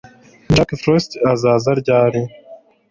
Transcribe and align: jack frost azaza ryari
jack 0.55 0.69
frost 0.81 1.11
azaza 1.31 1.71
ryari 1.81 2.21